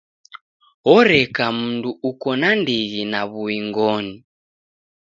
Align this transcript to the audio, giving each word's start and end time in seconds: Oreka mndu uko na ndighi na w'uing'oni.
Oreka 0.95 1.45
mndu 1.57 1.91
uko 2.09 2.29
na 2.39 2.49
ndighi 2.59 3.01
na 3.11 3.21
w'uing'oni. 3.31 4.15